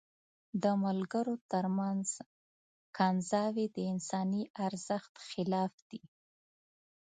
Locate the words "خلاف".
5.29-5.73